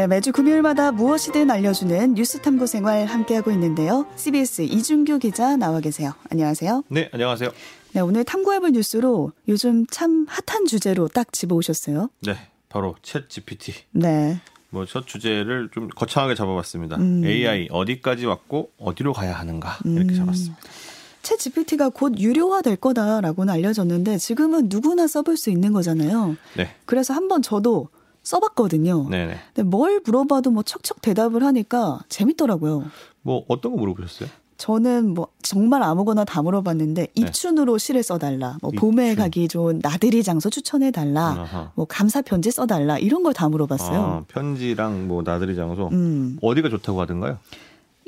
[0.00, 4.06] 네, 매주 금요일마다 무엇이든 알려주는 뉴스 탐구 생활 함께하고 있는데요.
[4.16, 6.14] CBS 이준규 기자 나와 계세요.
[6.30, 6.84] 안녕하세요.
[6.88, 7.50] 네, 안녕하세요.
[7.92, 12.08] 네, 오늘 탐구해볼 뉴스로 요즘 참 핫한 주제로 딱 집어오셨어요.
[12.22, 12.34] 네,
[12.70, 13.74] 바로 챗 GPT.
[13.90, 14.40] 네.
[14.70, 16.96] 뭐 첫 주제를 좀 거창하게 잡아봤습니다.
[16.96, 17.22] 음.
[17.22, 20.16] AI 어디까지 왔고 어디로 가야 하는가 이렇게 음.
[20.16, 20.56] 잡았습니다.
[21.22, 26.38] 챗 GPT가 곧 유료화될 거다라고는 알려졌는데 지금은 누구나 써볼 수 있는 거잖아요.
[26.56, 26.74] 네.
[26.86, 27.90] 그래서 한번 저도
[28.22, 29.08] 써봤거든요.
[29.08, 29.34] 네네.
[29.54, 32.84] 근데 뭘 물어봐도 뭐 척척 대답을 하니까 재밌더라고요.
[33.22, 34.28] 뭐 어떤 거 물어보셨어요?
[34.58, 37.08] 저는 뭐 정말 아무거나 다 물어봤는데 네.
[37.14, 38.90] 입춘으로 시를 써달라, 뭐 입춘.
[38.90, 41.72] 봄에 가기 좋은 나들이 장소 추천해 달라, 아하.
[41.74, 43.98] 뭐 감사 편지 써달라 이런 걸 다 물어봤어요.
[43.98, 46.36] 아, 편지랑 뭐 나들이 장소 음.
[46.42, 47.38] 어디가 좋다고 하던가요?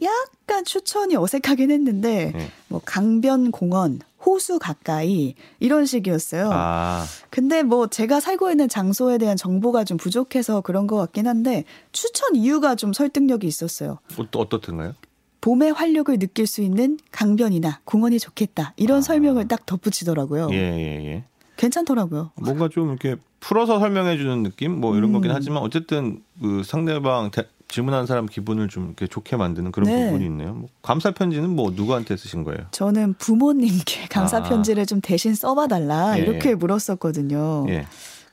[0.03, 2.49] 약간 추천이 어색하긴 했는데 네.
[2.69, 6.51] 뭐 강변 공원, 호수 가까이 이런 식이었어요.
[6.53, 7.05] 아.
[7.31, 12.37] 근데 뭐 제가 살고 있는 장소에 대한 정보가 좀 부족해서 그런 것 같긴 한데 추천
[12.37, 13.99] 이유가 좀 설득력이 있었어요.
[14.19, 14.95] 어, 어떻든가요?
[15.41, 18.75] 봄의 활력을 느낄 수 있는 강변이나 공원이 좋겠다.
[18.77, 19.01] 이런 아.
[19.01, 20.49] 설명을 딱 덧붙이더라고요.
[20.53, 21.25] 예, 예, 예.
[21.57, 22.31] 괜찮더라고요.
[22.37, 25.13] 뭔가 좀 이렇게 풀어서 설명해 주는 느낌 뭐 이런 음.
[25.15, 30.05] 거긴 하지만 어쨌든 그 상대방 대, 질문하는 사람 기분을 좀 이렇게 좋게 만드는 그런 네.
[30.07, 30.53] 부분이 있네요.
[30.53, 32.67] 뭐 감사 편지는 뭐 누구한테 쓰신 거예요?
[32.71, 34.43] 저는 부모님께 감사 아.
[34.43, 36.55] 편지를 좀 대신 써봐 달라 예, 이렇게 예.
[36.55, 37.67] 물었었거든요.
[37.71, 37.87] 예.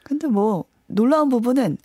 [0.04, 1.78] 근데 뭐 놀라운 부분은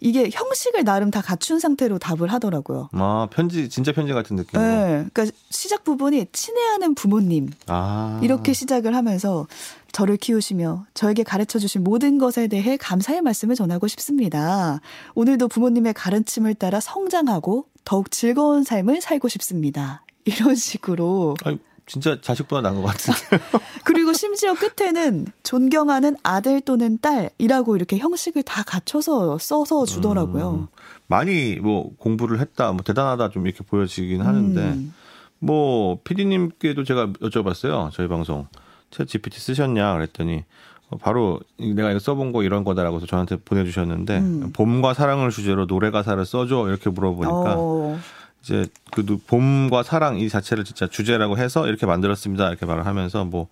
[0.00, 2.88] 이게 형식을 나름 다 갖춘 상태로 답을 하더라고요.
[2.92, 4.60] 아, 편지, 진짜 편지 같은 느낌.
[4.60, 5.06] 네.
[5.12, 7.50] 그러니까 시작 부분이 친애하는 부모님.
[7.66, 8.20] 아.
[8.22, 9.46] 이렇게 시작을 하면서
[9.92, 14.80] 저를 키우시며 저에게 가르쳐 주신 모든 것에 대해 감사의 말씀을 전하고 싶습니다.
[15.14, 20.04] 오늘도 부모님의 가르침을 따라 성장하고 더욱 즐거운 삶을 살고 싶습니다.
[20.24, 21.34] 이런 식으로.
[21.44, 21.58] 아니,
[21.88, 23.44] 진짜 자식보다 나은 것 같은데.
[23.84, 30.50] 그리고 심지어 끝에는 존경하는 아들 또는 딸이라고 이렇게 형식을 다 갖춰서 써서 주더라고요.
[30.50, 30.66] 음,
[31.06, 34.94] 많이 뭐 공부를 했다, 뭐 대단하다 좀 이렇게 보여지긴 하는데, 음.
[35.38, 37.90] 뭐 PD님께도 제가 여쭤봤어요.
[37.92, 38.46] 저희 방송.
[38.90, 40.44] 챗 GPT 쓰셨냐 그랬더니
[40.90, 44.52] 어, 바로 내가 이거 써본 거 이런 거다라고 저한테 보내주셨는데 음.
[44.54, 47.94] 봄과 사랑을 주제로 노래 가사를 써줘 이렇게 물어보니까 오.
[47.94, 47.98] 어.
[48.48, 52.48] 이제 그 봄과 사랑 이 자체를 진짜 주제라고 해서 이렇게 만들었습니다.
[52.48, 53.48] 이렇게 말을 하면서 뭐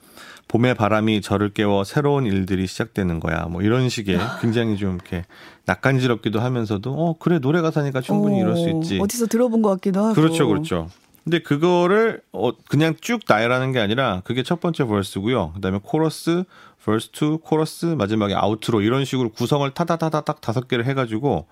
[0.48, 3.46] 봄의 바람이 저를 깨워 새로운 일들이 시작되는 거야.
[3.50, 5.24] 뭐 이런 식의 굉장히 좀 이렇게
[5.66, 8.40] 낯간지럽기도 하면서도 어 그래 노래 가사니까 충분히 오.
[8.40, 8.98] 이럴 수 있지.
[9.00, 10.14] 어디서 들어본 것 같기도 하고.
[10.14, 10.88] 그렇죠 그렇죠.
[11.24, 15.52] 근데 그거를 어 그냥 쭉 나열하는 게 아니라 그게 첫 번째 verse고요.
[15.54, 16.44] 그다음에 코러스,
[16.84, 21.46] verse 2, 코러스, 마지막에 outro 이런 식으로 구성을 타다다다닥 다섯 개를 해 가지고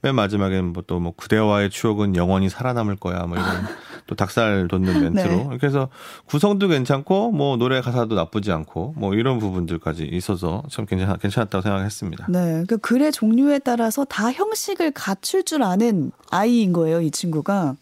[0.00, 3.46] 맨 마지막에는 뭐 또뭐 뭐 그대와의 추억은 영원히 살아남을 거야 뭐 이런
[4.06, 5.58] 또 닭살 돋는 멘트로 네.
[5.60, 5.88] 그래서
[6.24, 12.26] 구성도 괜찮고 뭐 노래 가사도 나쁘지 않고 뭐 이런 부분들까지 있어서 참 괜찮 괜찮았다고 생각했습니다.
[12.30, 17.76] 네, 그 글의 종류에 따라서 다 형식을 갖출 줄 아는 아이인 거예요 이 친구가.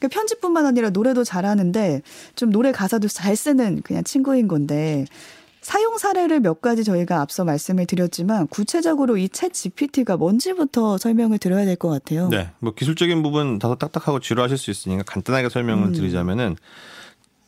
[0.00, 2.02] 그 편집뿐만 아니라 노래도 잘하는데
[2.34, 5.06] 좀 노래 가사도 잘 쓰는 그냥 친구인 건데
[5.62, 11.64] 사용 사례를 몇 가지 저희가 앞서 말씀을 드렸지만 구체적으로 이 챗 GPT가 뭔지부터 설명을 드려야
[11.64, 12.28] 될 것 같아요.
[12.28, 15.92] 네, 뭐 기술적인 부분 다소 딱딱하고 지루하실 수 있으니까 간단하게 설명을 음.
[15.92, 16.56] 드리자면은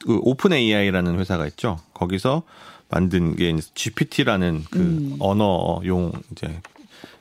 [0.05, 1.79] 그 오픈 AI라는 회사가 있죠.
[1.95, 2.43] 거기서
[2.89, 5.17] 만든 게 GPT라는 그 음.
[5.19, 6.61] 언어용 이제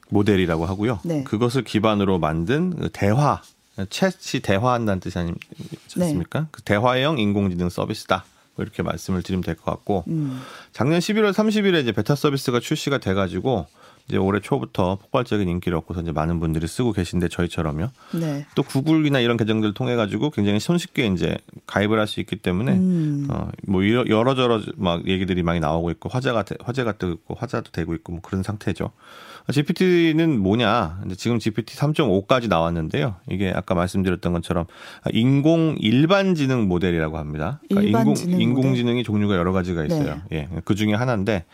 [0.09, 0.99] 모델이라고 하고요.
[1.03, 1.23] 네.
[1.23, 3.41] 그것을 기반으로 만든 그 대화
[3.77, 6.39] 챗이 대화한다는 뜻이 아닙니까?
[6.41, 6.45] 네.
[6.51, 8.25] 그 대화형 인공지능 서비스다.
[8.55, 10.41] 뭐 이렇게 말씀을 드리면 될 것 같고 음.
[10.71, 13.67] 작년 11월 30일에 이제 베타 서비스가 출시가 돼가지고
[14.11, 17.87] 이제 올해 초부터 폭발적인 인기를 얻고서 이제 많은 분들이 쓰고 계신데 저희처럼요.
[18.19, 18.45] 네.
[18.55, 23.27] 또 구글이나 이런 계정들을 통해 가지고 굉장히 손쉽게 이제 가입을 할 수 있기 때문에 음.
[23.29, 28.21] 어뭐 여러 저러 막 얘기들이 많이 나오고 있고 화제가 화제가 있고 화제도 되고 있고 뭐
[28.21, 28.91] 그런 상태죠.
[29.49, 31.01] GPT는 뭐냐?
[31.15, 33.15] 지금 GPT 3.5까지 나왔는데요.
[33.29, 34.65] 이게 아까 말씀드렸던 것처럼
[35.13, 37.61] 인공 일반 지능 모델이라고 합니다.
[37.69, 40.21] 그러니까 인공 지능 인공지능이 종류가 여러 가지가 있어요.
[40.29, 40.49] 네.
[40.51, 40.61] 예.
[40.65, 41.45] 그 중에 하나인데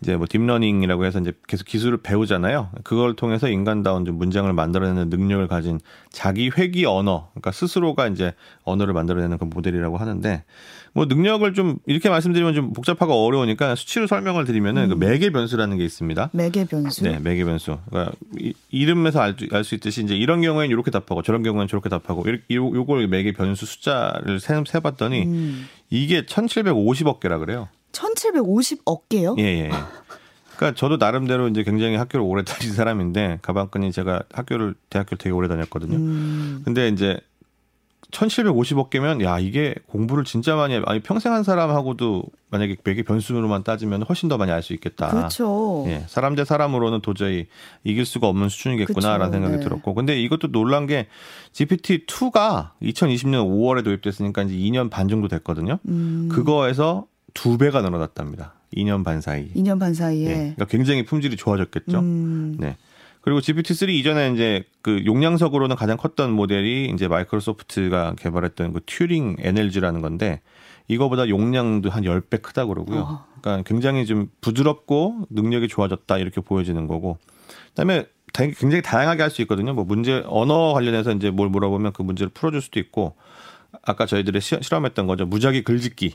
[0.00, 2.70] 이제 뭐 딥러닝이라고 해서 이제 계속 기술을 배우잖아요.
[2.84, 5.80] 그걸 통해서 인간다운 좀 문장을 만들어내는 능력을 가진
[6.10, 8.32] 자기 회귀 언어, 그러니까 스스로가 이제
[8.62, 10.44] 언어를 만들어내는 그 모델이라고 하는데
[10.92, 14.98] 뭐 능력을 좀 이렇게 말씀드리면 좀 복잡하고 어려우니까 수치로 설명을 드리면은 그 음.
[14.98, 16.30] 그 매개 변수라는 게 있습니다.
[16.32, 17.02] 매개 변수.
[17.04, 17.78] 네, 매개 변수.
[17.88, 22.24] 그러니까 이, 이름에서 알 수 있듯이 이제 이런 경우에는 이렇게 답하고 저런 경우에는 저렇게 답하고
[22.28, 25.68] 요, 요걸 매개 변수 숫자를 세, 세봤더니 음.
[25.90, 27.68] 이게 1,750억 개라 그래요.
[27.98, 29.34] 1,750억 개요?
[29.38, 29.70] 예, 예.
[30.56, 35.48] 그러니까 저도 나름대로 이제 굉장히 학교를 오래 다닌 사람인데 가방끈이 제가 학교를 대학교를 되게 오래
[35.48, 35.96] 다녔거든요.
[35.96, 36.62] 음.
[36.64, 37.18] 근데 이제
[38.10, 40.80] 1750억 개면 야 이게 공부를 진짜 많이 해.
[40.86, 45.08] 아니 평생 한 사람하고도 만약에 매개 변수로만 따지면 훨씬 더 많이 알 수 있겠다.
[45.08, 45.84] 그렇죠.
[45.88, 47.48] 예, 사람 대 사람으로는 도저히
[47.84, 49.62] 이길 수가 없는 수준이겠구나라는 생각이 네.
[49.62, 51.06] 들었고, 근데 이것도 놀란 게
[51.52, 55.78] GPT 2가 2020년 5월에 도입됐으니까 이제 2년 반 정도 됐거든요.
[55.86, 57.06] 음, 그거에서
[57.40, 58.54] 두 배가 늘어났답니다.
[58.74, 59.48] 2년 반 사이.
[59.54, 60.26] 2년 반 사이에.
[60.28, 62.00] 예, 그러니까 굉장히 품질이 좋아졌겠죠.
[62.00, 62.76] 음, 네.
[63.20, 70.00] 그리고 GPT-3 이전에 이제 그 용량석으로는 가장 컸던 모델이 이제 마이크로소프트가 개발했던 그 튜링 NLG라는
[70.00, 70.40] 건데
[70.88, 73.00] 이거보다 용량도 한 10배 크다 그러고요.
[73.00, 73.24] 어.
[73.40, 77.18] 그러니까 굉장히 좀 부드럽고 능력이 좋아졌다 이렇게 보여지는 거고.
[77.70, 79.74] 그다음에 다- 굉장히 다양하게 할 수 있거든요.
[79.74, 83.14] 뭐 문제 언어 관련해서 이제 뭘 물어보면 그 문제를 풀어 줄 수도 있고
[83.82, 85.24] 아까 저희들이 시- 실험했던 거죠.
[85.26, 86.14] 무작위 글짓기.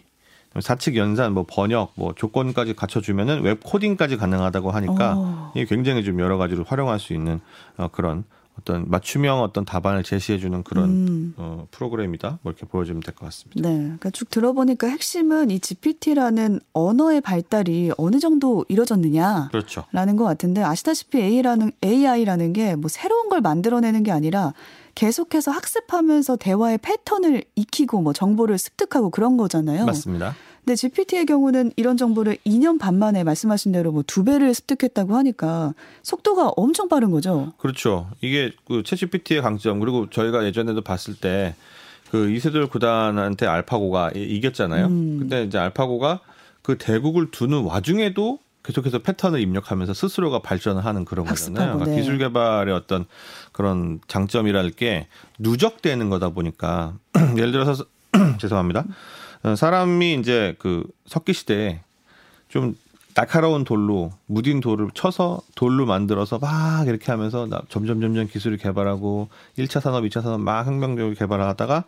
[0.61, 5.51] 사칙 연산, 뭐 번역, 뭐 조건까지 갖춰주면은 웹 코딩까지 가능하다고 하니까 어.
[5.55, 7.39] 이게 굉장히 좀 여러 가지로 활용할 수 있는
[7.77, 8.23] 어, 그런
[8.59, 11.33] 어떤 맞춤형 어떤 답안을 제시해주는 그런 음.
[11.37, 12.37] 어, 프로그램이다.
[12.43, 13.67] 뭐 이렇게 보여주면 될 것 같습니다.
[13.67, 13.75] 네.
[13.77, 19.47] 그러니까 쭉 들어보니까 핵심은 이 GPT라는 언어의 발달이 어느 정도 이뤄졌느냐.
[19.49, 19.85] 그렇죠.
[19.91, 24.53] 라는 것 같은데 아시다시피 AI라는 AI라는 게 뭐 새로운 걸 만들어내는 게 아니라
[24.95, 29.85] 계속해서 학습하면서 대화의 패턴을 익히고 뭐 정보를 습득하고 그런 거잖아요.
[29.85, 30.35] 맞습니다.
[30.63, 35.73] 근데 GPT의 경우는 이런 정보를 2년 반 만에 말씀하신 대로 뭐 두 배를 습득했다고 하니까
[36.03, 37.51] 속도가 엄청 빠른 거죠.
[37.57, 38.09] 그렇죠.
[38.21, 41.55] 이게 그 챗GPT의 강점 그리고 저희가 예전에도 봤을 때
[42.11, 44.85] 그 이세돌 구단한테 알파고가 이- 이겼잖아요.
[44.85, 45.17] 음.
[45.17, 46.19] 근데 이제 알파고가
[46.61, 51.73] 그 대국을 두는 와중에도 계속해서 패턴을 입력하면서 스스로가 발전을 하는 그런 학습하고, 거잖아요.
[51.79, 51.99] 그러니까 네.
[51.99, 53.05] 기술 개발의 어떤
[53.53, 55.07] 그런 장점이랄 게
[55.39, 56.95] 누적되는 거다 보니까
[57.37, 57.85] 예를 들어서
[58.39, 58.83] 죄송합니다.
[59.43, 61.81] 어, 사람이 이제 그 석기 시대에
[62.49, 62.75] 좀
[63.15, 69.29] 날카로운 돌로 무딘 돌을 쳐서 돌로 만들어서 막 이렇게 하면서 나- 점점 점점 기술을 개발하고
[69.57, 71.83] 1차 산업, 2차 산업 막 혁명적으로 개발을 하다가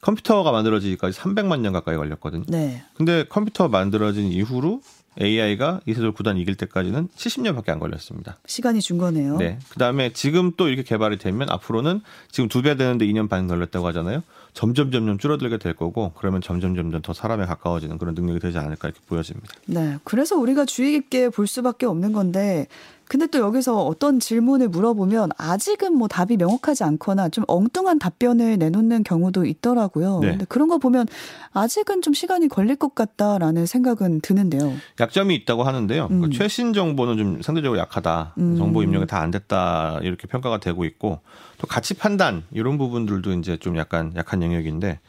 [0.00, 2.44] 컴퓨터가 만들어지기까지 300만 년 가까이 걸렸거든요.
[2.48, 2.82] 네.
[2.94, 4.80] 근데 컴퓨터 만들어진 이후로
[5.20, 8.36] AI가 이세돌 구단 이길 때까지는 70년밖에 안 걸렸습니다.
[8.46, 9.36] 시간이 준 거네요.
[9.36, 9.58] 네.
[9.70, 12.00] 그다음에 지금 또 이렇게 개발이 되면 앞으로는
[12.30, 14.22] 지금 두 배 되는데 2년 반 걸렸다고 하잖아요.
[14.54, 18.88] 점점 점점 줄어들게 될 거고 그러면 점점 점점 더 사람에 가까워지는 그런 능력이 되지 않을까
[18.88, 19.48] 이렇게 보여집니다.
[19.66, 19.98] 네.
[20.04, 22.68] 그래서 우리가 주의 깊게 볼 수밖에 없는 건데,
[23.08, 29.02] 근데 또 여기서 어떤 질문을 물어보면 아직은 뭐 답이 명확하지 않거나 좀 엉뚱한 답변을 내놓는
[29.02, 30.20] 경우도 있더라고요.
[30.20, 30.30] 네.
[30.30, 31.06] 근데 그런 거 보면
[31.52, 34.72] 아직은 좀 시간이 걸릴 것 같다라는 생각은 드는데요.
[35.00, 36.08] 약점이 있다고 하는데요.
[36.10, 36.20] 음.
[36.22, 38.34] 그 최신 정보는 좀 상대적으로 약하다.
[38.38, 38.56] 음.
[38.56, 40.00] 정보 입력이 다 안 됐다.
[40.02, 41.20] 이렇게 평가가 되고 있고
[41.58, 45.00] 또 가치 판단 이런 부분들도 이제 좀 약간 약한 영역인데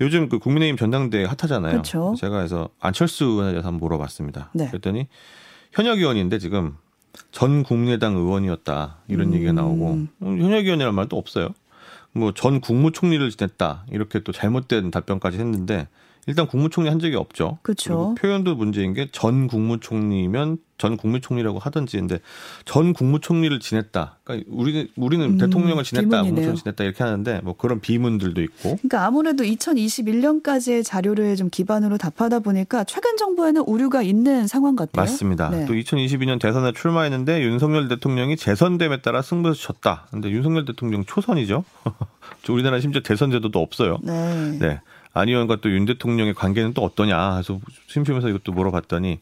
[0.00, 1.72] 요즘 그 국민의힘 전당대회 핫하잖아요.
[1.72, 2.14] 그렇죠.
[2.18, 4.50] 제가 그래서 안철수 의원에 대해서 한번 물어봤습니다.
[4.54, 4.68] 네.
[4.68, 5.08] 그랬더니
[5.72, 6.76] 현역 의원인데 지금
[7.32, 9.34] 전 국민의당 의원이었다 이런 음.
[9.34, 11.50] 얘기가 나오고 음, 현역 의원이란 말도 없어요.
[12.12, 15.86] 뭐 전 국무총리를 지냈다 이렇게 또 잘못된 답변까지 했는데
[16.26, 17.58] 일단 국무총리 한 적이 없죠.
[17.66, 22.20] 리고 표현도 문제인 게 전 국무총리면 전 국무총리라고 하든지 근데
[22.64, 24.18] 전 국무총리를 지냈다.
[24.24, 26.22] 그러니까 우리 우리는 음, 대통령을 지냈다.
[26.22, 32.40] 국무총리 지냈다 이렇게 하는데 뭐 그런 비문들도 있고 그러니까 아무래도 2021년까지의 자료를 좀 기반으로 답하다
[32.40, 35.02] 보니까 최근 정보에는 오류가 있는 상황 같아요.
[35.02, 35.50] 맞습니다.
[35.50, 35.66] 네.
[35.66, 40.06] 또 2022년 대선에 출마했는데 윤석열 대통령이 재선됨에 따라 승부에서 졌다.
[40.10, 41.64] 근데 윤석열 대통령 초선이죠.
[42.42, 43.98] 저 우리나라 심지어 대선 제도도 없어요.
[44.02, 44.58] 네.
[44.58, 44.80] 네.
[45.12, 49.20] 안 의원과 또 윤 대통령의 관계는 또 어떠냐 해서 심심해서 이것도 물어봤더니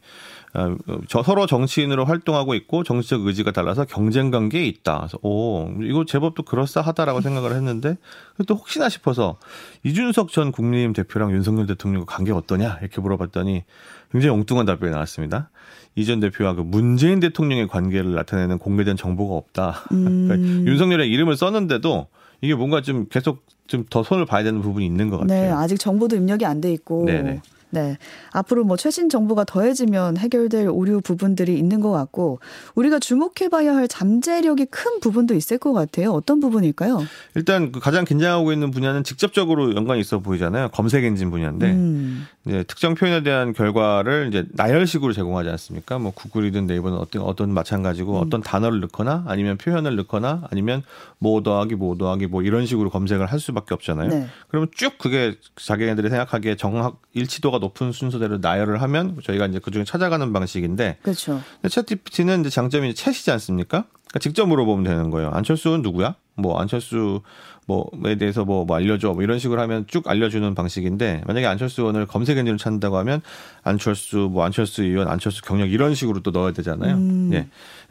[0.53, 0.75] 아,
[1.07, 4.97] 저 서로 정치인으로 활동하고 있고 정치적 의지가 달라서 경쟁 관계에 있다.
[4.97, 7.97] 그래서 오 이거 제법 또 그럴싸하다라고 생각을 했는데
[8.47, 9.37] 또 혹시나 싶어서
[9.83, 13.63] 이준석 전 국민의힘 대표랑 윤석열 대통령 관계가 어떠냐 이렇게 물어봤더니
[14.11, 15.51] 굉장히 엉뚱한 답변이 나왔습니다.
[15.95, 19.85] 이전 대표와 그 문재인 대통령의 관계를 나타내는 공개된 정보가 없다.
[19.91, 20.27] 음.
[20.27, 22.07] 그러니까 윤석열의 이름을 썼는데도
[22.41, 25.57] 이게 뭔가 좀 계속 좀 더 손을 봐야 되는 부분이 있는 것 네, 같아요.
[25.57, 27.05] 아직 정보도 입력이 안 돼 있고.
[27.05, 27.41] 네네.
[27.71, 27.97] 네.
[28.31, 32.39] 앞으로 뭐 최신 정보가 더해지면 해결될 오류 부분들이 있는 것 같고
[32.73, 36.11] 우리가 주목해봐야 할 잠재력이 큰 부분도 있을 것 같아요.
[36.11, 36.99] 어떤 부분일까요?
[37.35, 40.69] 일단 그 가장 긴장하고 있는 분야는 직접적으로 연관이 있어 보이잖아요.
[40.69, 42.25] 검색 엔진 분야인데 음.
[42.49, 45.99] 이제 특정 표현에 대한 결과를 이제 나열식으로 제공하지 않습니까?
[45.99, 48.25] 뭐 구글이든 네이버는 어떤 어떤 마찬가지고 음.
[48.25, 50.81] 어떤 단어를 넣거나 아니면 표현을 넣거나 아니면
[51.19, 54.09] 뭐 더하기 뭐 더하기 뭐 이런 식으로 검색을 할 수밖에 없잖아요.
[54.09, 54.27] 네.
[54.47, 60.33] 그러면 쭉 그게 자기네들이 생각하기에 정확 일치도가 높은 순서대로 나열을 하면 저희가 이제 그중에 찾아가는
[60.33, 61.41] 방식인데 그렇죠.
[61.61, 63.85] 근데 챗GPT는 이제 장점이 챗이지 않습니까?
[64.07, 65.29] 그러니까 직접 물어보면 되는 거예요.
[65.29, 66.15] 안철수는 누구야?
[66.33, 67.21] 뭐 안철수
[67.69, 72.07] 뭐에 대해서 뭐, 뭐 알려줘 뭐 이런 식으로 하면 쭉 알려주는 방식인데 만약에 안철수 의원을
[72.07, 73.21] 검색 엔진을 찾는다고 하면
[73.63, 76.95] 안철수 뭐 안철수 의원 안철수 경력 이런 식으로 또 넣어야 되잖아요.
[76.95, 77.29] 음.
[77.33, 77.47] 예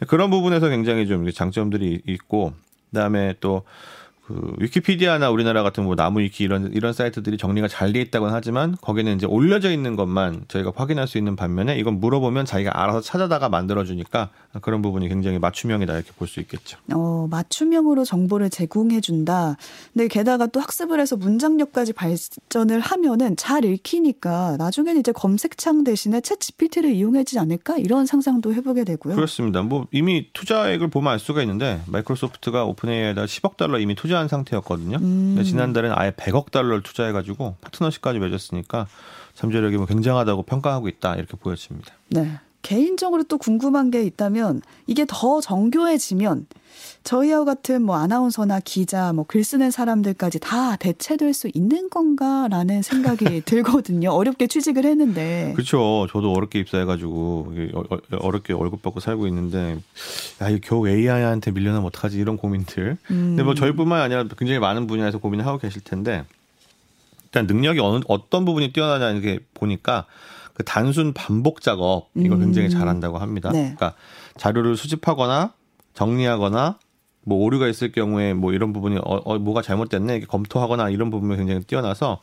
[0.07, 2.53] 그런 부분에서 굉장히 좀 장점들이 있고
[2.91, 3.63] 그다음에 또
[4.29, 8.77] 그 위키피디아나 우리나라 같은 뭐 나무 위키 이런 이런 사이트들이 정리가 잘 돼 있다고는 하지만
[8.83, 13.49] 거기는 이제 올려져 있는 것만 저희가 확인할 수 있는 반면에 이건 물어보면 자기가 알아서 찾아다가
[13.49, 14.29] 만들어 주니까
[14.61, 16.77] 그런 부분이 굉장히 맞춤형이다 이렇게 볼 수 있겠죠.
[16.93, 19.57] 어, 맞춤형으로 정보를 제공해 준다.
[19.95, 26.39] 근데 게다가 또 학습을 해서 문장력까지 발전을 하면은 잘 읽히니까 나중에는 이제 검색창 대신에 챗
[26.39, 29.15] GPT를 이용하지 않을까 이런 상상도 해보게 되고요.
[29.15, 29.63] 그렇습니다.
[29.63, 34.99] 뭐 이미 투자액을 보면 알 수가 있는데 마이크로소프트가 오픈AI에다 10억 달러 이미 투자 투자한 상태였거든요.
[34.99, 35.43] 음.
[35.43, 38.87] 지난달에는 아예 100억 달러를 투자해가지고 파트너십까지 맺었으니까
[39.35, 41.95] 잠재력이 뭐 굉장하다고 평가하고 있다 이렇게 보여집니다.
[42.09, 42.39] 네.
[42.63, 46.47] 개인적으로 또 궁금한 게 있다면 이게 더 정교해지면
[47.05, 53.43] 저희와 같은 뭐 아나운서나 기자, 뭐 글 쓰는 사람들까지 다 대체될 수 있는 건가라는 생각이
[53.47, 54.11] 들거든요.
[54.11, 55.53] 어렵게 취직을 했는데.
[55.55, 56.07] 그렇죠.
[56.11, 59.79] 저도 어렵게 입사해가지고 어, 어, 어렵게 월급 받고 살고 있는데
[60.43, 62.99] 야, 이 겨우 AI한테 밀려나면 어떡하지 이런 고민들.
[63.11, 63.17] 음.
[63.31, 66.25] 근데 뭐 저희뿐만 아니라 굉장히 많은 분야에서 고민을 하고 계실 텐데
[67.25, 70.05] 일단 능력이 어느 어떤 부분이 뛰어나냐 이렇게 보니까
[70.59, 72.71] 그 단순 반복 작업 이걸 굉장히 음.
[72.71, 73.51] 잘한다고 합니다.
[73.51, 73.75] 네.
[73.77, 73.95] 그러니까
[74.37, 75.53] 자료를 수집하거나
[75.95, 76.79] 정리하거나
[77.23, 81.37] 뭐 오류가 있을 경우에 뭐 이런 부분이 어, 어 뭐가 잘못됐네 이렇게 검토하거나 이런 부분이
[81.37, 82.21] 굉장히 뛰어나서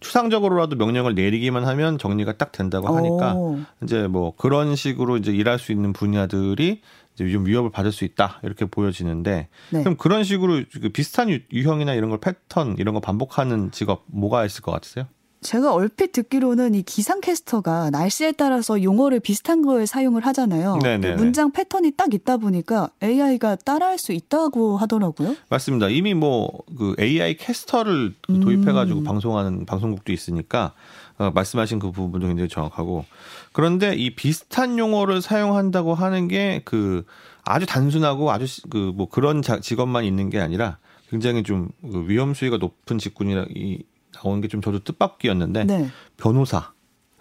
[0.00, 3.58] 추상적으로라도 명령을 내리기만 하면 정리가 딱 된다고 하니까 오.
[3.82, 6.82] 이제 뭐 그런 식으로 이제 일할 수 있는 분야들이
[7.14, 9.82] 이제 좀 위협을 받을 수 있다 이렇게 보여지는데 네.
[9.82, 14.60] 그럼 그런 식으로 그 비슷한 유형이나 이런 걸 패턴 이런 거 반복하는 직업 뭐가 있을
[14.60, 15.06] 것 같으세요?
[15.40, 20.78] 제가 얼핏 듣기로는 이 기상캐스터가 날씨에 따라서 용어를 비슷한 거에 사용을 하잖아요.
[20.82, 25.36] 네네 문장 패턴이 딱 있다 보니까 AI가 따라할 수 있다고 하더라고요.
[25.48, 25.88] 맞습니다.
[25.88, 28.40] 이미 뭐 그 AI 캐스터를 음.
[28.40, 30.72] 도입해가지고 방송하는 방송국도 있으니까
[31.18, 33.04] 어, 말씀하신 그 부분도 굉장히 정확하고
[33.52, 37.04] 그런데 이 비슷한 용어를 사용한다고 하는 게 그
[37.44, 40.78] 아주 단순하고 아주 그 뭐 그런 직업만 있는 게 아니라
[41.10, 43.82] 굉장히 좀그 위험 수위가 높은 직군이라 이
[44.24, 45.88] 나오는 게 좀 저도 뜻밖이었는데 네.
[46.16, 46.72] 변호사,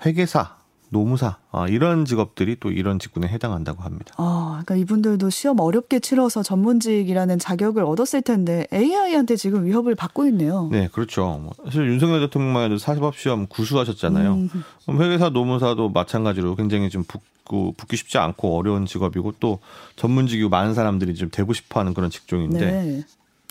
[0.06, 0.56] 회계사,
[0.90, 4.14] 노무사 아, 이런 직업들이 또 이런 직군에 해당한다고 합니다.
[4.18, 10.70] 아, 그러니까 이분들도 시험 어렵게 치러서 전문직이라는 자격을 얻었을 텐데 AI한테 지금 위협을 받고 있네요.
[10.72, 11.42] 네, 그렇죠.
[11.44, 14.34] 뭐 사실 윤석열 대통령만 해도 사법 시험 구수하셨잖아요.
[14.34, 14.50] 음.
[14.90, 19.60] 회계사, 노무사도 마찬가지로 굉장히 좀 붙고 붙기 쉽지 않고 어려운 직업이고 또
[19.98, 22.60] 전문직이고 많은 사람들이 좀 되고 싶어하는 그런 직종인데.
[22.72, 23.04] 네.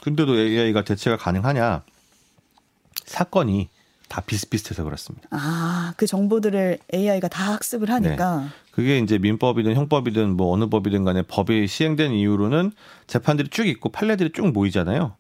[0.03, 1.83] 근데도 AI가 대체가 가능하냐?
[3.07, 3.69] 사건이
[4.09, 5.27] 다 비슷비슷해서 그렇습니다.
[5.31, 8.41] 아, 그 정보들을 AI가 다 학습을 하니까.
[8.41, 8.47] 네.
[8.71, 12.73] 그게 이제 민법이든 형법이든 뭐 어느 법이든 간에 법이 시행된 이후로는
[13.07, 15.15] 재판들이 쭉 있고 판례들이 쭉 모이잖아요.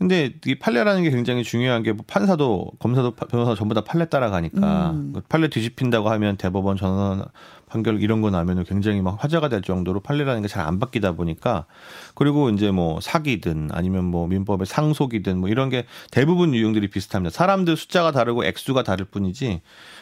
[0.00, 4.90] 근데 이 판례라는 게 굉장히 중요한 게 뭐 판사도 검사도 변호사 전부 다 판례 따라가니까
[4.92, 5.12] 음.
[5.14, 7.24] 그 판례 뒤집힌다고 하면 대법원 전원
[7.68, 11.66] 판결 이런 거 나면은 굉장히 막 화제가 될 정도로 판례라는 게 잘 안 바뀌다 보니까
[12.14, 17.32] 그리고 이제 뭐 사기든 아니면 뭐 민법의 상속이든 뭐 이런 게 대부분 유형들이 비슷합니다.
[17.32, 19.60] 사람들 숫자가 다르고 액수가 다를 뿐이지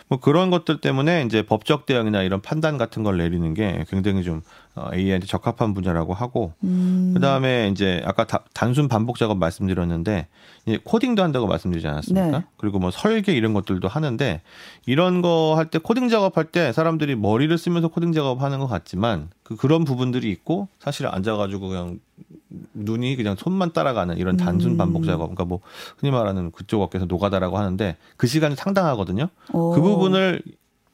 [0.08, 4.42] 뭐 그런 것들 때문에 이제 법적 대응이나 이런 판단 같은 걸 내리는 게 굉장히 좀
[4.67, 7.12] 어, AI한테 적합한 분야라고 하고 음.
[7.14, 10.26] 그다음에 이제 아까 다, 단순 반복 작업 말씀드렸는데
[10.66, 12.38] 이제 코딩도 한다고 말씀드리지 않았습니까?
[12.38, 12.44] 네.
[12.56, 14.42] 그리고 뭐 설계 이런 것들도 하는데
[14.86, 19.56] 이런 거 할 때 코딩 작업할 때 사람들이 머리를 쓰면서 코딩 작업하는 것 같지만 그
[19.56, 21.98] 그런 부분들이 있고 사실 앉아가지고 그냥
[22.74, 24.76] 눈이 그냥 손만 따라가는 이런 단순 음.
[24.76, 25.18] 반복 작업.
[25.26, 25.60] 그러니까 뭐
[25.98, 29.28] 흔히 말하는 그쪽 업계에서 노가다라고 하는데 그 시간이 상당하거든요.
[29.52, 29.72] 오.
[29.72, 30.42] 그 부분을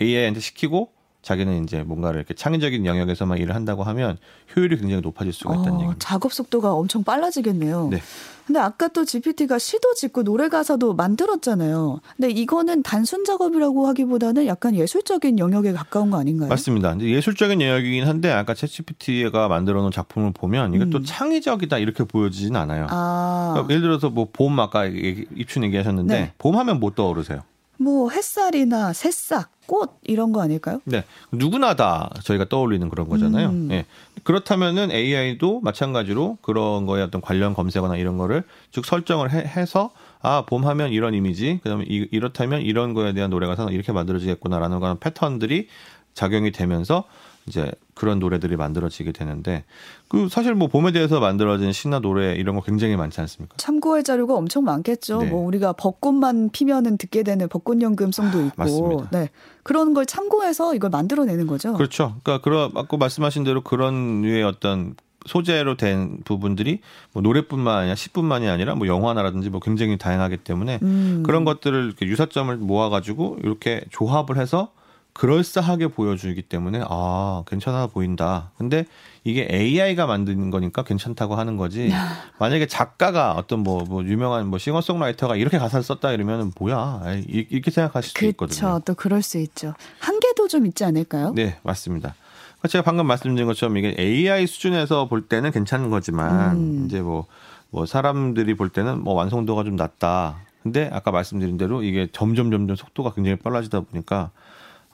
[0.00, 0.90] AI한테 시키고
[1.24, 4.18] 자기는 이제 뭔가를 이렇게 창의적인 영역에서만 일을 한다고 하면
[4.54, 5.98] 효율이 굉장히 높아질 수가 있다는 어, 얘기입니다.
[5.98, 7.88] 작업 속도가 엄청 빨라지겠네요.
[7.90, 8.02] 네.
[8.46, 12.00] 근데 아까 또 GPT가 시도 짓고 노래 가사도 만들었잖아요.
[12.14, 16.50] 근데 이거는 단순 작업이라고 하기보다는 약간 예술적인 영역에 가까운 거 아닌가요?
[16.50, 17.00] 맞습니다.
[17.00, 20.90] 예술적인 영역이긴 한데 아까 챗 GPT가 만들어 놓은 작품을 보면 이게 음.
[20.90, 22.86] 또 창의적이다 이렇게 보여지진 않아요.
[22.90, 23.52] 아.
[23.54, 26.32] 그러니까 예를 들어서 뭐 봄 아까 입춘 얘기하셨는데 네.
[26.38, 27.40] 봄 하면 뭐 떠오르세요?
[27.84, 30.80] 뭐 햇살이나 새싹, 꽃 이런 거 아닐까요?
[30.84, 31.04] 네.
[31.30, 33.48] 누구나 다 저희가 떠올리는 그런 거잖아요.
[33.50, 33.68] 음.
[33.70, 33.86] 예.
[34.22, 40.44] 그렇다면은 AI도 마찬가지로 그런 거에 어떤 관련 검색어나 이런 거를 쭉 설정을 해, 서 아,
[40.46, 45.68] 봄 하면 이런 이미지, 그다음에 이, 이렇다면 이런 거에 대한 노래가 이렇게 만들어지겠구나라는 그런 패턴들이
[46.14, 47.04] 작용이 되면서
[47.46, 49.64] 이제 그런 노래들이 만들어지게 되는데
[50.08, 53.56] 그 사실 뭐 봄에 대해서 만들어진 신나 노래 이런 거 굉장히 많지 않습니까?
[53.58, 55.22] 참고할 자료가 엄청 많겠죠.
[55.22, 55.30] 네.
[55.30, 59.08] 뭐 우리가 벚꽃만 피면은 듣게 되는 벚꽃 연금송도 있고, 맞습니다.
[59.10, 59.30] 네
[59.62, 61.74] 그런 걸 참고해서 이걸 만들어내는 거죠.
[61.74, 62.16] 그렇죠.
[62.22, 64.94] 그러니까 그런 아까 말씀하신 대로 그런 류의 어떤
[65.26, 66.80] 소재로 된 부분들이
[67.12, 71.22] 뭐 노래뿐만 아니라 시뿐만이 아니라 뭐 영화나라든지 뭐 굉장히 다양하기 때문에 음.
[71.24, 74.72] 그런 것들을 이렇게 유사점을 모아가지고 이렇게 조합을 해서
[75.14, 78.50] 그럴싸하게 보여주기 때문에 아 괜찮아 보인다.
[78.59, 78.85] 근데
[79.23, 81.90] 이게 AI가 만드는 거니까 괜찮다고 하는 거지.
[82.38, 88.11] 만약에 작가가 어떤 뭐, 뭐 유명한 뭐 싱어송라이터가 이렇게 가사를 썼다 이러면은 뭐야 이렇게 생각하실
[88.11, 88.59] 수 있거든요.
[88.59, 88.83] 그렇죠.
[88.85, 89.75] 또 그럴 수 있죠.
[90.00, 91.33] 한계도 좀 있지 않을까요?
[91.35, 92.14] 네 맞습니다.
[92.59, 96.85] 그러니까 제가 방금 말씀드린 것처럼 이게 AI 수준에서 볼 때는 괜찮은 거지만 음.
[96.87, 97.26] 이제 뭐뭐
[97.71, 100.38] 뭐 사람들이 볼 때는 뭐 완성도가 좀 낮다.
[100.64, 104.30] 근데 아까 말씀드린 대로 이게 점점 점점 속도가 굉장히 빨라지다 보니까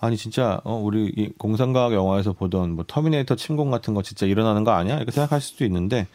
[0.00, 4.64] 아니 진짜 어 우리 이 공상과학 영화에서 보던 뭐 터미네이터 침공 같은 거 진짜 일어나는
[4.64, 4.96] 거 아니야?
[4.96, 6.06] 이렇게 생각하실 수도 있는데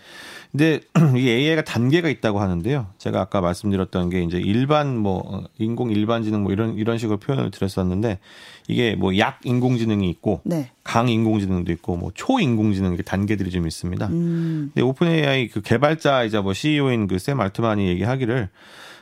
[0.52, 0.80] 근데
[1.18, 2.88] 이 AI가 단계가 있다고 하는데요.
[2.98, 7.18] 제가 아까 말씀드렸던 게 이제 일반 뭐 어, 인공 일반 지능 뭐 이런 이런 식으로
[7.18, 8.20] 표현을 드렸었는데
[8.68, 10.72] 이게 뭐 약 인공 지능이 있고 네.
[10.84, 14.08] 강 인공 지능도 있고 뭐 초 인공 지능 이렇게 단계들이 좀 있습니다.
[14.08, 14.72] 음.
[14.74, 18.50] 근데 오픈 AI 그 개발자이자 뭐 CEO인 그 샘 알트만이 얘기하기를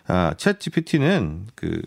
[0.08, 1.82] 아, 챗 GPT는 그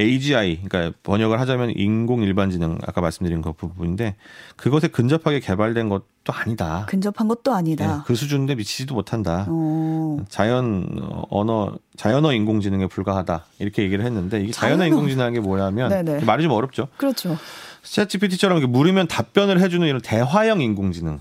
[0.00, 4.16] AGI, 그러니까 번역을 하자면 인공 일반지능 아까 말씀드린 그 부분인데
[4.56, 6.86] 그것에 근접하게 개발된 것도 아니다.
[6.88, 7.96] 근접한 것도 아니다.
[7.96, 9.46] 네, 그 수준인데 미치지도 못한다.
[9.50, 10.20] 오.
[10.30, 10.88] 자연
[11.28, 16.24] 언어, 자연어 인공지능에 불과하다 이렇게 얘기를 했는데 이게 자연어, 자연어 인공지능이 뭐냐면 네네.
[16.24, 16.88] 말이 좀 어렵죠.
[16.96, 17.36] 그렇죠.
[17.82, 21.20] 챗GPT처럼 물으면 답변을 해주는 이런 대화형 인공지능.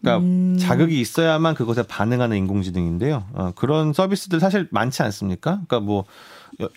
[0.00, 0.56] 그러니까 음.
[0.58, 3.24] 자극이 있어야만 그것에 반응하는 인공지능인데요.
[3.32, 5.60] 어, 그런 서비스들 사실 많지 않습니까?
[5.66, 6.04] 그러니까 뭐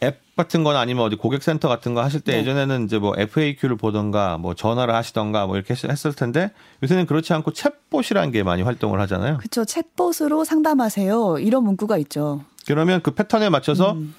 [0.04, 2.40] 앱 같은 건 아니면 어디 고객센터 같은 거 하실 때 네.
[2.40, 6.52] 예전에는 이제 뭐 FAQ를 보던가 뭐 전화를 하시던가 뭐 이렇게 했을 텐데
[6.82, 9.38] 요새는 그렇지 않고 챗봇이라는 게 많이 활동을 하잖아요.
[9.38, 9.64] 그렇죠.
[9.64, 11.40] 챗봇으로 상담하세요.
[11.40, 12.44] 이런 문구가 있죠.
[12.66, 14.16] 그러면 그 패턴에 맞춰서 음.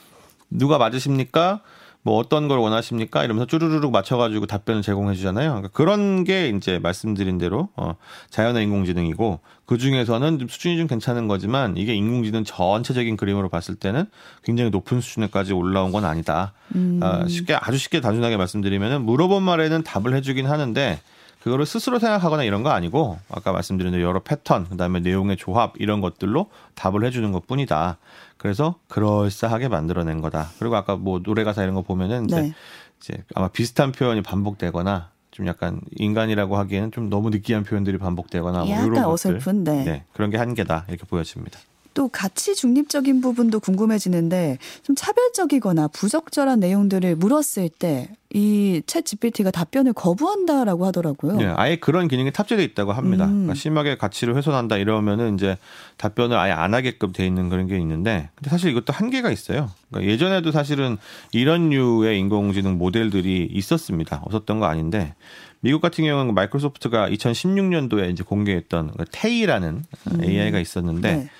[0.50, 1.60] 누가 맞으십니까?
[2.04, 3.24] 뭐 어떤 걸 원하십니까?
[3.24, 5.48] 이러면서 쭈루루룩 맞춰가지고 답변을 제공해 주잖아요.
[5.52, 7.96] 그러니까 그런 게 이제 말씀드린 대로 어,
[8.28, 14.04] 자연어 인공지능이고 그 중에서는 좀 수준이 좀 괜찮은 거지만 이게 인공지능 전체적인 그림으로 봤을 때는
[14.42, 16.52] 굉장히 높은 수준에까지 올라온 건 아니다.
[16.74, 17.00] 음.
[17.02, 21.00] 어, 쉽게 아주 쉽게 단순하게 말씀드리면은 물어본 말에는 답을 해주긴 하는데
[21.44, 26.48] 그거를 스스로 생각하거나 이런 거 아니고 아까 말씀드린 여러 패턴 그다음에 내용의 조합 이런 것들로
[26.74, 27.98] 답을 해주는 것뿐이다.
[28.38, 30.48] 그래서 그럴싸하게 만들어낸 거다.
[30.58, 32.54] 그리고 아까 뭐 노래 가사 이런 거 보면은 이제, 네.
[32.98, 38.66] 이제 아마 비슷한 표현이 반복되거나 좀 약간 인간이라고 하기에는 좀 너무 느끼한 표현들이 반복되거나 뭐
[38.66, 39.84] 이런 것들 어설픈, 네.
[39.84, 40.04] 네.
[40.14, 41.60] 그런 게 한계다 이렇게 보여집니다.
[41.94, 50.86] 또 가치 중립적인 부분도 궁금해지는데 좀 차별적이거나 부적절한 내용들을 물었을 때 이챗 GPT가 답변을 거부한다라고
[50.86, 51.36] 하더라고요.
[51.36, 53.26] 네, 아예 그런 기능이 탑재되어 있다고 합니다.
[53.26, 53.30] 음.
[53.30, 55.56] 그러니까 심하게 가치를 훼손한다 이러면은 이제
[55.96, 59.70] 답변을 아예 안 하게끔 돼 있는 그런 게 있는데 근데 사실 이것도 한계가 있어요.
[59.88, 60.98] 그러니까 예전에도 사실은
[61.30, 64.20] 이런 류의 인공지능 모델들이 있었습니다.
[64.24, 65.14] 없었던 거 아닌데
[65.60, 70.24] 미국 같은 경우는 마이크로소프트가 2016년도에 이제 공개했던 그 테이라는 음.
[70.24, 71.30] AI가 있었는데 네.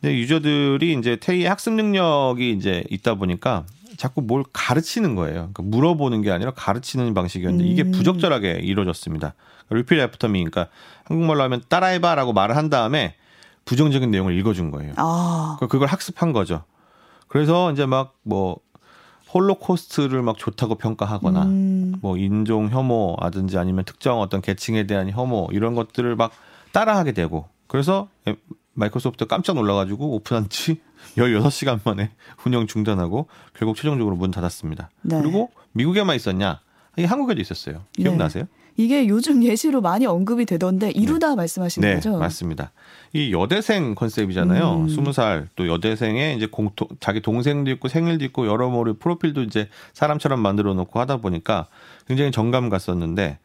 [0.00, 3.64] 근데 유저들이 이제 테이의 학습 능력이 이제 있다 보니까
[3.96, 5.50] 자꾸 뭘 가르치는 거예요.
[5.52, 7.92] 그러니까 물어보는 게 아니라 가르치는 방식이었는데 이게 음.
[7.92, 9.34] 부적절하게 이루어졌습니다.
[9.70, 10.68] repeat after me, 그러니까
[11.04, 13.14] 한국말로 하면 따라해봐라고 말을 한 다음에
[13.64, 14.92] 부정적인 내용을 읽어준 거예요.
[14.96, 15.56] 아.
[15.58, 16.64] 그러니까 그걸 학습한 거죠.
[17.28, 18.58] 그래서 이제 막 뭐
[19.36, 21.94] 홀로코스트를 막 좋다고 평가하거나 음.
[22.00, 26.32] 뭐 인종 혐오라든지 아니면 특정 어떤 계층에 대한 혐오 이런 것들을 막
[26.72, 28.08] 따라하게 되고 그래서
[28.76, 30.80] 마이크로소프트 깜짝 놀라가지고 오픈한 지
[31.16, 32.10] 16시간 만에
[32.44, 34.90] 운영 중단하고 결국 최종적으로 문 닫았습니다.
[35.02, 35.20] 네.
[35.20, 36.60] 그리고 미국에만 있었냐?
[36.96, 37.84] 이게 한국에도 있었어요.
[37.92, 38.44] 기억나세요?
[38.44, 38.50] 네.
[38.78, 41.36] 이게 요즘 예시로 많이 언급이 되던데 이루다 네.
[41.36, 42.18] 말씀하시는 네, 거죠?
[42.18, 42.72] 맞습니다.
[43.14, 44.80] 이 여대생 컨셉이잖아요.
[44.80, 44.86] 음.
[44.86, 50.74] 20살 또 여대생의 이제 공통 자기 동생도 있고 생일도 있고 여러모로 프로필도 이제 사람처럼 만들어
[50.74, 51.68] 놓고 하다 보니까
[52.06, 53.38] 굉장히 정감 갔었는데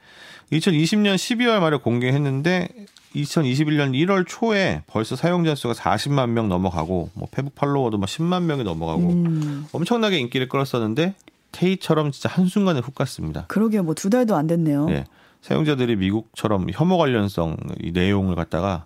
[0.51, 2.67] 2020년 12월 말에 공개했는데
[3.15, 8.63] 2021년 1월 초에 벌써 사용자 수가 40만 명 넘어가고 뭐 페북 팔로워도 막 10만 명이
[8.63, 9.65] 넘어가고 음.
[9.71, 11.15] 엄청나게 인기를 끌었었는데
[11.51, 13.45] 테이처럼 진짜 한순간에 훅 갔습니다.
[13.47, 13.83] 그러게요.
[13.83, 14.85] 뭐 두 달도 안 됐네요.
[14.87, 15.03] 네.
[15.41, 18.85] 사용자들이 미국처럼 혐오 관련성 이 내용을 갖다가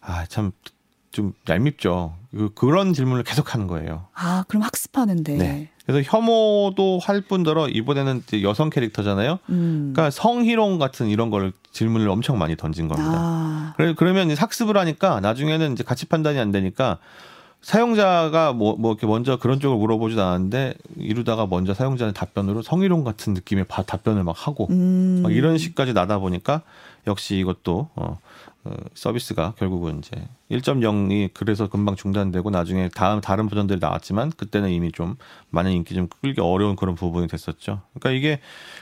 [0.00, 0.52] 아, 참
[1.12, 2.16] 좀 얄밉죠.
[2.30, 4.06] 그, 그런 질문을 계속 하는 거예요.
[4.14, 5.36] 아, 그럼 학습하는데.
[5.36, 5.68] 네.
[5.86, 9.38] 그래서 혐오도 할 뿐더러 이번에는 여성 캐릭터잖아요.
[9.50, 9.92] 음.
[9.92, 13.12] 그러니까 성희롱 같은 이런 걸 질문을 엄청 많이 던진 겁니다.
[13.14, 13.74] 아.
[13.76, 16.98] 그래 그러면 이제 학습을 하니까 나중에는 이제 가치 판단이 안 되니까
[17.62, 23.34] 사용자가 뭐, 뭐 이렇게 먼저 그런 쪽을 물어보지도 않았는데 이루다가 먼저 사용자의 답변으로 성희롱 같은
[23.34, 25.20] 느낌의 답변을 막 하고 음.
[25.22, 26.62] 막 이런 식까지 나다 보니까
[27.06, 28.18] 역시 이것도 어, 어,
[28.94, 30.16] 서비스가 결국은 이제
[30.50, 35.16] 1.0이 그래서 금방 중단되고 나중에 다음 다른 버전들이 나왔지만 그때는 이미 좀
[35.50, 37.82] 많은 인기 좀 끌기 어려운 그런 부분이 됐었죠.
[37.94, 38.40] 그러니까 이게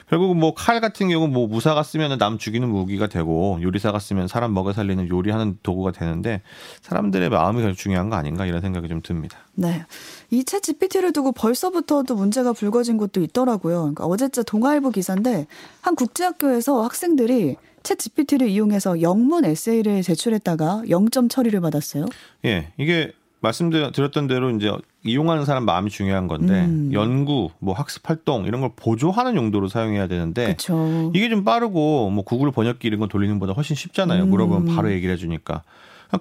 [0.08, 4.52] 결국은 뭐 칼 같은 경우 뭐 무사가 쓰면 남 죽이는 무기가 되고 요리사가 쓰면 사람
[4.52, 6.42] 먹여 살리는 요리하는 도구가 되는데
[6.82, 9.38] 사람들의 마음이 제일 중요한 거 아닌가 이런 생각이 좀 듭니다.
[9.54, 9.84] 네.
[10.32, 13.80] 이챗 GPT를 두고 벌써부터 또 문제가 불거진 곳도 있더라고요.
[13.80, 15.46] 그러니까 어제자 동아일보 기사인데
[15.80, 22.06] 한 국제학교에서 학생들이 챗 GPT를 이용해서 영문 에세이를 제출했다가 0점 처리를 받았어요.
[22.44, 24.70] 예, 이게 말씀드렸던 대로 이제
[25.02, 26.90] 이용하는 사람 마음이 중요한 건데 음.
[26.92, 31.10] 연구, 뭐 학습 활동 이런 걸 보조하는 용도로 사용해야 되는데 그쵸.
[31.14, 34.24] 이게 좀 빠르고 뭐 구글 번역기 이런 거 돌리는 것보다 훨씬 쉽잖아요.
[34.24, 34.30] 음.
[34.30, 35.62] 물어보면 바로 얘기를 해주니까.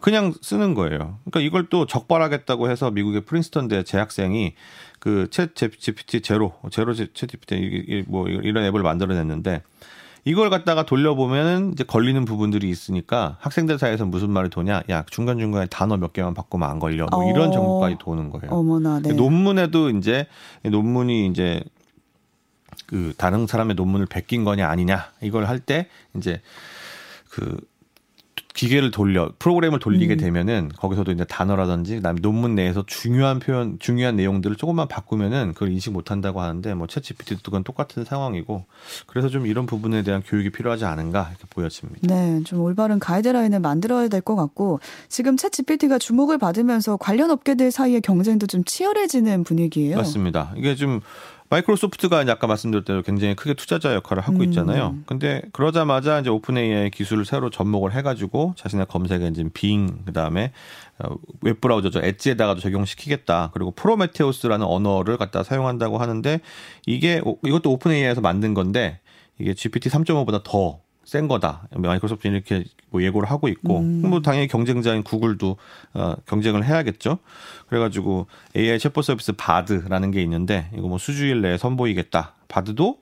[0.02, 1.18] 그냥 쓰는 거예요.
[1.26, 4.54] 그러니까 이걸 또 적발하겠다고 해서 미국의 프린스턴 대 재학생이
[5.00, 9.64] 그챗 GPT 제로, 제로 챗 GPT 뭐 이런 앱을 만들어냈는데
[10.26, 14.84] 이걸 갖다가 돌려보면은 이제 걸리는 부분들이 있으니까 학생들 사이에서 무슨 말이 도냐?
[14.90, 17.08] 야, 중간 중간에 단어 몇 개만 바꾸면 안 걸려.
[17.12, 17.52] 뭐 이런 어.
[17.52, 18.52] 정보까지 도는 거예요.
[18.52, 19.14] 어머나, 네.
[19.14, 20.28] 논문에도 이제
[20.64, 21.64] 논문이 이제
[22.86, 26.42] 그 다른 사람의 논문을 베낀 거냐 아니냐 이걸 할 때 이제
[27.30, 27.58] 그
[28.60, 30.18] 기계를 돌려 프로그램을 돌리게 음.
[30.18, 35.92] 되면은 거기서도 이제 단어라든지 그다음에 논문 내에서 중요한 표현 중요한 내용들을 조금만 바꾸면은 그걸 인식
[35.94, 38.66] 못 한다고 하는데 뭐 챗 GPT도 그건 똑같은 상황이고
[39.08, 42.14] 그래서 좀 이런 부분에 대한 교육이 필요하지 않은가 이렇게 보여집니다.
[42.14, 47.72] 네, 좀 올바른 가이드라인을 만들어야 될 것 같고 지금 챗 GPT가 주목을 받으면서 관련 업계들
[47.72, 49.96] 사이의 경쟁도 좀 치열해지는 분위기예요.
[49.96, 50.52] 맞습니다.
[50.58, 51.00] 이게 좀
[51.50, 54.44] 마이크로소프트가 아까 말씀드렸대로 굉장히 크게 투자자 역할을 하고 음.
[54.44, 54.90] 있잖아요.
[54.90, 55.04] 음.
[55.08, 60.52] 근데 그러자마자 이제 오픈 AI 기술을 새로 접목을 해가지고 자신의 검색 엔진 빙 그다음에
[61.00, 63.50] 어, 웹브라우저죠 엣지에다가도 적용시키겠다.
[63.54, 66.40] 그리고 프로메테우스라는 언어를 갖다 사용한다고 하는데
[66.86, 69.00] 이게 이것도 오픈 AI에서 만든 건데
[69.40, 71.68] 이게 GPT 3.5보다 더 센 거다.
[71.76, 74.02] 마이크로소프트 이렇게 뭐 예고를 하고 있고, 음.
[74.08, 75.58] 뭐 당연히 경쟁자인 구글도
[75.96, 77.18] 어, 경쟁을 해야겠죠.
[77.68, 82.36] 그래가지고 AI 챗봇 서비스 바드라는 게 있는데 이거 뭐 수주일 내에 선보이겠다.
[82.48, 83.00] 바드도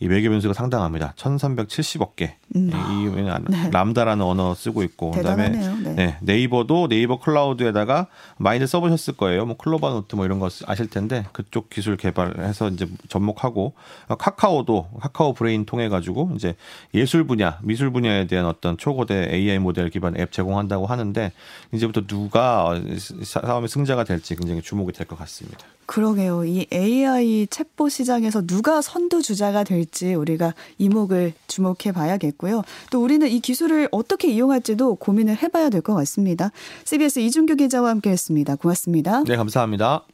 [0.00, 1.12] 이 매개 변수가 상당합니다.
[1.16, 2.36] 1,370억 개.
[2.56, 2.70] 음.
[2.72, 3.70] 이 네.
[3.70, 6.16] 람다라는 언어 쓰고 있고 그다음에 네.
[6.20, 6.38] 네.
[6.40, 8.06] 이버도 네이버 클라우드에다가
[8.38, 9.44] 많이들 써보셨을 거예요.
[9.44, 13.74] 뭐 클로바 노트 뭐 이런 거 아실 텐데 그쪽 기술 개발해서 이제 접목하고
[14.18, 16.56] 카카오도 카카오 브레인 통해 가지고 이제
[16.94, 21.30] 예술 분야, 미술 분야에 대한 어떤 초거대 AI 모델 기반 앱 제공한다고 하는데
[21.72, 22.74] 이제부터 누가
[23.22, 25.66] 싸움의 승자가 될지 굉장히 주목이 될 것 같습니다.
[25.90, 26.44] 그러게요.
[26.44, 32.62] 이 AI 챗봇 시장에서 누가 선두 주자가 될지 우리가 이목을 주목해 봐야겠고요.
[32.92, 36.52] 또 우리는 이 기술을 어떻게 이용할지도 고민을 해봐야 될 것 같습니다.
[36.84, 38.56] CBS 이준규 기자와 함께했습니다.
[38.56, 39.24] 고맙습니다.
[39.24, 40.04] 네, 감사합니다.